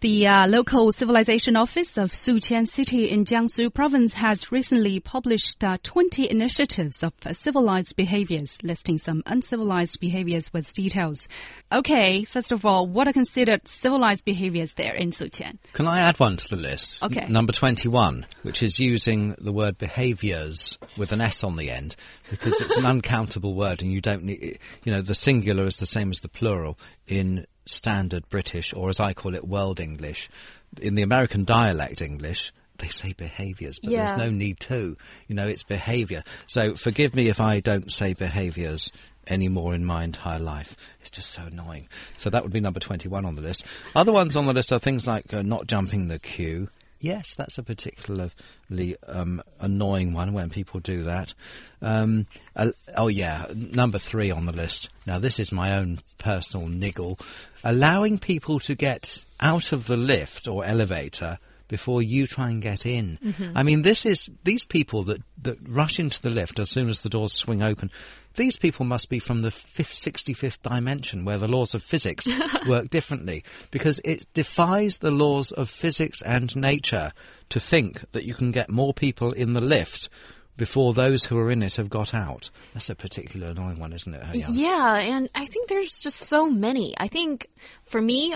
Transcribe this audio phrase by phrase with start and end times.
[0.00, 5.76] The uh, local civilization office of Suqian City in Jiangsu province has recently published uh,
[5.82, 11.28] 20 initiatives of uh, civilized behaviors, listing some uncivilized behaviors with details.
[11.70, 15.58] Okay, first of all, what are considered civilized behaviors there in Suqian?
[15.74, 17.02] Can I add one to the list?
[17.02, 17.20] Okay.
[17.20, 21.94] N- number 21, which is using the word behaviours with an S on the end,
[22.30, 25.84] because it's an uncountable word and you don't need, you know, the singular is the
[25.84, 30.28] same as the plural in standard British, or as I call it, world English.
[30.80, 34.06] In the American dialect English, they say behaviours, but Yeah.
[34.06, 34.96] there's no need to.
[35.28, 36.22] You know, it's behaviour.
[36.46, 38.90] So forgive me if I don't say behaviours
[39.26, 40.76] anymore in my entire life.
[41.00, 41.88] It's just so annoying.
[42.18, 43.64] So that would be number 21 on the list.
[43.94, 46.68] Other ones on the list are things like uh, not jumping the queue.
[47.00, 51.32] Yes, that's a particularly um, annoying one when people do that.
[51.80, 54.90] Um, uh, oh yeah, number three on the list.
[55.06, 57.18] Now this is my own personal niggle.
[57.64, 61.38] Allowing people to get out of the lift or elevator
[61.70, 63.18] before you try and get in.
[63.24, 63.56] Mm-hmm.
[63.56, 67.00] I mean, this is these people that, that rush into the lift as soon as
[67.00, 67.90] the doors swing open.
[68.34, 72.26] These people must be from the fifth, 65th dimension where the laws of physics
[72.68, 77.12] work differently because it defies the laws of physics and nature
[77.50, 80.08] to think that you can get more people in the lift
[80.56, 82.50] before those who are in it have got out.
[82.74, 84.50] That's a particularly annoying one, isn't it?
[84.50, 86.94] Yeah, and I think there's just so many.
[86.98, 87.48] I think
[87.84, 88.34] for me,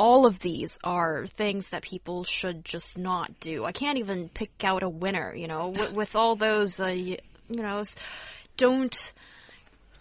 [0.00, 3.64] all of these are things that people should just not do.
[3.66, 7.18] I can't even pick out a winner, you know, with, with all those, uh, y-
[7.48, 7.82] you know,
[8.56, 9.12] don't.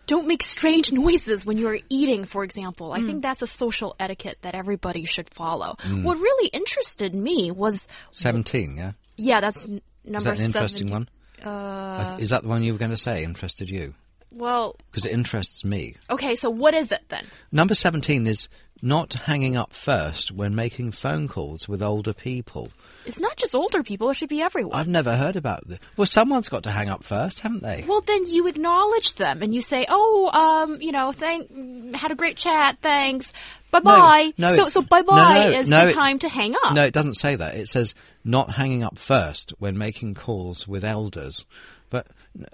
[0.08, 2.92] Don't make strange noises when you're eating, for example.
[2.94, 5.76] I think that's a social etiquette that everybody should follow.
[6.02, 8.92] What really interested me was, 17, yeah?
[9.18, 11.10] yeah, that's n- Is that an interesting one?
[11.44, 13.94] Uh, is that the one you were going to say interested you?
[14.32, 15.96] Well, Because it interests me.
[16.10, 17.26] okay, so what is it then?
[17.52, 18.48] Number 17 is
[18.82, 22.72] not hanging up first when making phone calls with older people.
[23.06, 24.78] It's not just older people, it should be everyone.
[24.80, 25.80] I've never heard about this.
[25.98, 27.84] Well, someone's got to hang up first, haven't they?
[27.88, 32.16] Well, then you acknowledge them and you say, "Oh, um, you know, thank, had a
[32.16, 33.34] great chat, thanks,
[33.72, 36.30] bye bye." no, so, so bye bye no, no, is no, the it- time to
[36.30, 36.74] hang up.
[36.74, 37.56] No, it doesn't say that.
[37.56, 41.44] It says not hanging up first when making calls with elders.
[41.90, 42.08] But,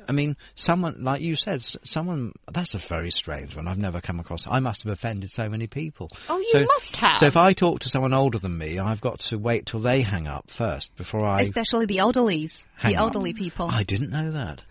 [0.07, 3.67] I mean, someone, like you said, someone, that's a very strange one.
[3.67, 4.47] I've never come across.
[4.47, 6.09] I must have offended so many people.
[6.29, 7.19] Oh, you So- must have.
[7.19, 10.01] So if I talk to someone older than me, I've got to wait till they
[10.01, 13.01] hang up first before I Especially the elderlies, the up.
[13.01, 13.67] elderly people.
[13.69, 14.61] I didn't know that.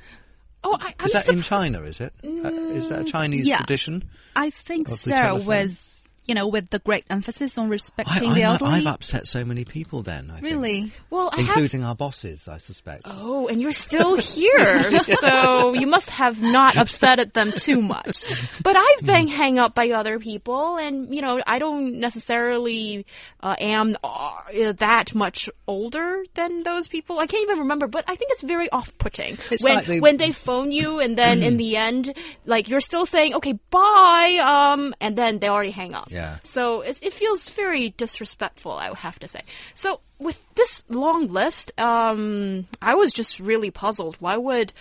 [0.65, 2.15] oh, I, I'm Is that in China, is it?
[2.25, 3.59] Uh, is that a Chinese yeah.
[3.59, 4.09] tradition?
[4.35, 5.11] I think so.
[5.11, 5.45] telephone?
[6.25, 8.71] With you know, with the great emphasis on respecting I the elderly.
[8.73, 10.53] I've upset so many people then, I think.
[10.53, 10.93] really?
[11.11, 11.49] well, I have.
[11.57, 13.03] Including our bosses, I suspect.
[13.05, 18.25] Oh, and you're still here, so you must have not upsetted them too much.
[18.63, 23.07] But I've been hang up by other people, and you know, I don't necessarily
[23.43, 27.19] uh, am uh, that much older than those people.
[27.19, 30.17] I can't even remember, but I think it's very off-putting It's when like they- when
[30.17, 32.15] they phone you, and then in the end,
[32.47, 36.09] like you're still saying, "Okay, bye," um, and then they already hang up.
[36.15, 36.39] Yeah.
[36.45, 39.41] So it, feels very disrespectful, I would have to say.
[39.75, 44.17] So with this long list, um, I was just really puzzled.
[44.21, 44.73] Why would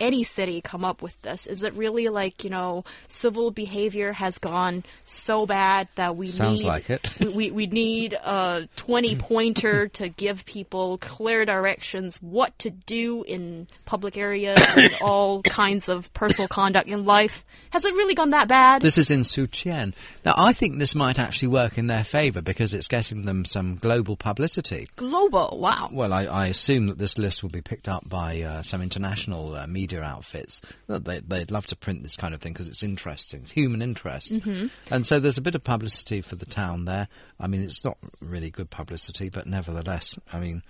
[0.00, 1.46] any city come up with this?
[1.46, 6.60] Is it really like you know civil behavior has gone so bad that we Sounds
[6.60, 7.08] need like it.
[7.34, 13.66] we, we need a twenty pointer to give people clear directions what to do in
[13.84, 17.44] public areas and all kinds of personal conduct in life?
[17.70, 18.82] Has it really gone that bad?
[18.82, 19.94] This is in Suqian.
[20.24, 23.78] Now, I think this might actually work in their favour because it's getting them some
[23.78, 24.86] global publicity.
[24.94, 25.88] Global, wow.
[25.90, 29.56] Well, I, I assume that this list will be picked up by uh, some international
[29.56, 30.60] uh, media outfits.
[30.88, 33.82] Well, They, they'd love to print this kind of thing because it's interesting, it's human
[33.82, 34.32] interest.
[34.32, 34.66] Mm-hmm.
[34.90, 37.08] And so there's a bit of publicity for the town there.
[37.38, 40.62] I mean, it's not really good publicity, but nevertheless, I mean,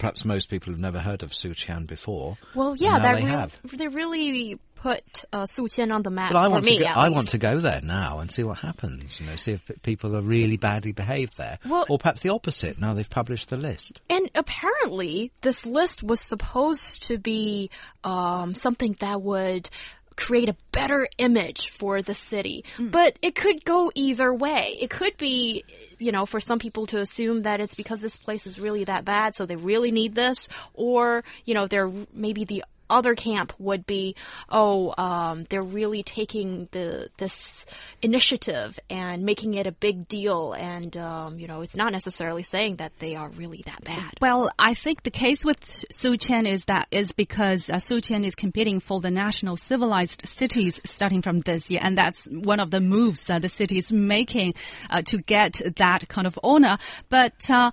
[0.00, 2.36] perhaps most people have never heard of Suqian before.
[2.56, 3.52] Well, yeah, they real- have.
[3.72, 6.78] they really put uh, Suqian on the map But I for want me.
[6.78, 7.14] to go, I least.
[7.14, 9.20] want to go there now and see what happens.
[9.20, 12.78] You know, see if people are really badly behaved there, Well- or perhaps the opposite.
[12.80, 14.00] Now they've published the list.
[14.08, 17.70] And apparently, this list was supposed to be
[18.04, 19.68] um, something that would
[20.16, 22.64] create a better image for the city.
[22.76, 22.88] Hmm.
[22.88, 24.76] But it could go either way.
[24.80, 25.64] It could be,
[25.98, 29.04] you know, for some people to assume that it's because this place is really that
[29.04, 33.86] bad, so they really need this, or, you know, they're maybe the other camp would
[33.86, 34.16] be,
[34.48, 37.64] oh, um, they're really taking the this
[38.02, 42.76] initiative and making it a big deal, and um, you know, it's not necessarily saying
[42.76, 44.12] that they are really that bad.
[44.20, 48.24] Well, I think the case with Su Qian is that is because uh, Su Qian
[48.24, 52.70] is competing for the national civilized cities starting from this year, and that's one of
[52.70, 54.54] the moves uh, the city is making
[54.90, 56.78] uh, to get that kind of honor.
[57.08, 57.70] But uh,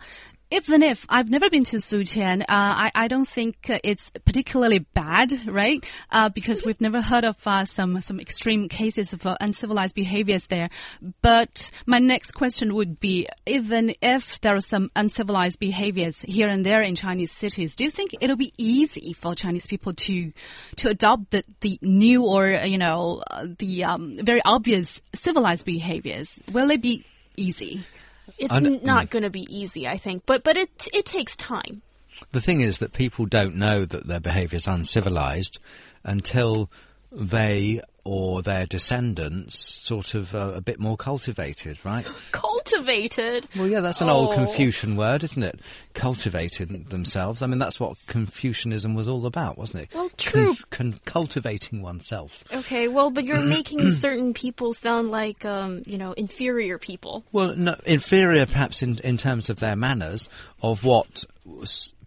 [0.50, 4.80] even if I've never been to Suqian, uh, I, I don't think uh, it's particularly
[4.80, 5.86] bad, right?
[6.10, 10.48] Uh, because we've never heard of uh, some some extreme cases of uh, uncivilized behaviors
[10.48, 10.70] there.
[11.22, 16.66] But my next question would be: even if there are some uncivilized behaviors here and
[16.66, 20.32] there in Chinese cities, do you think it'll be easy for Chinese people to
[20.78, 26.40] to adopt the, the new or you know uh, the um, very obvious civilized behaviors?
[26.54, 27.06] Will it be
[27.36, 27.86] easy?
[28.38, 29.10] It's not mm.
[29.10, 31.82] going to be easy, I think, but but it it takes time.
[32.32, 35.60] The thing is that people don't know that their behaviour is uncivilized
[36.04, 36.70] until
[37.12, 42.06] they or their descendants sort of uh, a bit more cultivated, right?
[42.32, 43.48] Cultivated.
[43.56, 44.34] Well, yeah, that's an old Oh.
[44.36, 45.60] Confucian word, isn't it?
[45.94, 47.42] Cultivating themselves.
[47.42, 49.90] I mean, that's what Confucianism was all about, wasn't it?
[49.94, 50.56] Well, true.
[50.70, 52.44] con- cultivating oneself.
[52.54, 57.24] Okay, well, but you're making certain people sound like um, you know, inferior people.
[57.32, 60.30] Well, no, inferior perhaps in, in terms of their manners,
[60.62, 61.26] of what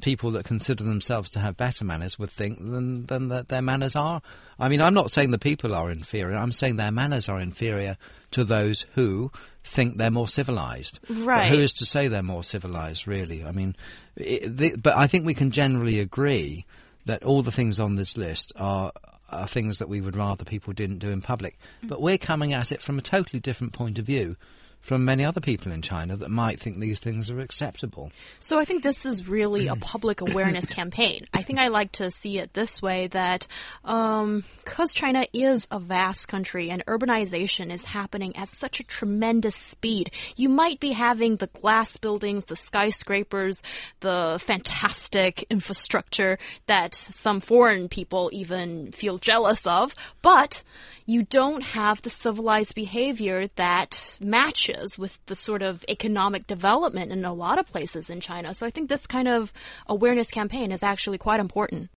[0.00, 3.94] people that consider themselves to have better manners would think than, than that their manners
[3.96, 4.22] are.
[4.58, 7.96] I mean, I'm not saying the people are inferior, I'm saying their manners are inferior
[8.32, 9.30] to those who
[9.64, 11.00] think they're more civilized.
[11.06, 11.48] But Right.
[11.50, 13.44] who is to say they're more civilized, really?
[13.44, 13.76] I mean,
[14.16, 16.64] it, the, but I think we can generally agree
[17.06, 18.92] that all the things on this list are
[19.30, 21.56] are things that we would rather people didn't do in public.
[21.84, 21.88] Mm.
[21.90, 24.36] But we're coming at it from a totally different point of view
[24.80, 28.10] from many other people in China that might think these things are acceptable.
[28.40, 31.26] So I think this is really a public awareness campaign.
[31.32, 33.46] I think I like to see it this way that
[33.84, 39.56] um, because China is a vast country and urbanization is happening at such a tremendous
[39.56, 43.62] speed, you might be having the glass buildings, the skyscrapers,
[44.00, 50.62] the fantastic infrastructure that some foreign people even feel jealous of, but
[51.06, 57.24] you don't have the civilized behavior that matches with the sort of economic development in
[57.24, 58.54] a lot of places in China.
[58.54, 59.52] So I think this kind of
[59.86, 61.88] awareness campaign is actually quite important.